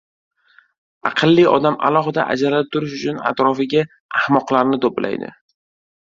[1.09, 3.83] —Aqlli odam alohida ajralib turish uchun atrofiga
[4.21, 5.31] ahmoqlarni to‘playdi.